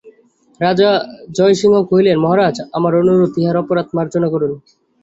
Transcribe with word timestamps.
রাজা 0.59 0.89
জয়সিংহ 1.37 1.75
কহিলেন, 1.89 2.17
মহারাজ, 2.19 2.55
আমার 2.77 2.93
অনুরোধে 3.01 3.39
ইহার 3.41 3.57
অপরাধ 3.61 3.87
মার্জনা 3.95 4.27
করুন। 4.33 4.51